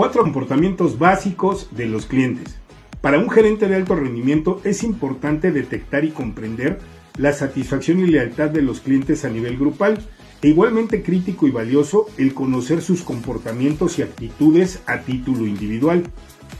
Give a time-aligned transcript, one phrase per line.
[0.00, 2.56] Cuatro comportamientos básicos de los clientes.
[3.02, 6.78] Para un gerente de alto rendimiento es importante detectar y comprender
[7.18, 9.98] la satisfacción y lealtad de los clientes a nivel grupal
[10.40, 16.04] e igualmente crítico y valioso el conocer sus comportamientos y actitudes a título individual.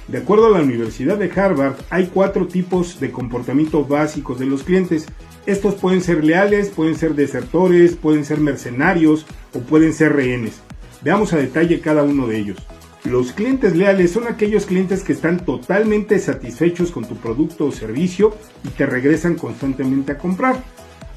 [0.08, 4.64] De acuerdo a la Universidad de Harvard, hay cuatro tipos de comportamiento básicos de los
[4.64, 5.06] clientes.
[5.46, 10.60] Estos pueden ser leales, pueden ser desertores, pueden ser mercenarios o pueden ser rehenes.
[11.00, 12.58] Veamos a detalle cada uno de ellos.
[13.04, 18.34] Los clientes leales son aquellos clientes que están totalmente satisfechos con tu producto o servicio
[18.62, 20.62] y te regresan constantemente a comprar.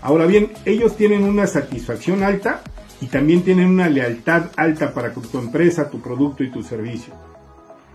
[0.01, 2.61] Ahora bien, ellos tienen una satisfacción alta
[3.01, 7.13] y también tienen una lealtad alta para tu empresa, tu producto y tu servicio.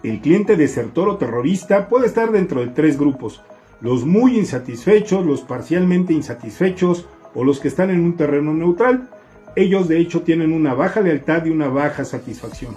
[0.02, 3.40] El cliente desertor o terrorista puede estar dentro de tres grupos,
[3.80, 9.08] los muy insatisfechos, los parcialmente insatisfechos o los que están en un terreno neutral.
[9.56, 12.76] Ellos de hecho tienen una baja lealtad y una baja satisfacción.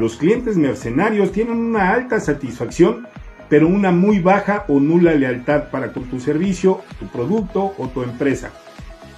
[0.00, 3.06] Los clientes mercenarios tienen una alta satisfacción
[3.50, 8.02] pero una muy baja o nula lealtad para con tu servicio, tu producto o tu
[8.02, 8.52] empresa.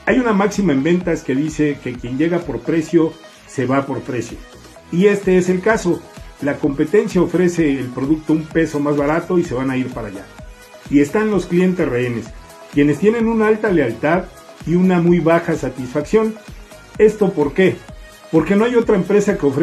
[0.07, 3.13] Hay una máxima en ventas que dice que quien llega por precio
[3.47, 4.39] se va por precio.
[4.91, 6.03] Y este es el caso.
[6.41, 10.09] La competencia ofrece el producto un peso más barato y se van a ir para
[10.09, 10.25] allá.
[10.91, 12.25] Y están los clientes rehenes,
[12.73, 14.25] quienes tienen una alta lealtad
[14.67, 16.35] y una muy baja satisfacción.
[16.97, 17.77] ¿Esto por qué?
[18.33, 19.61] Porque no hay otra empresa que ofrezca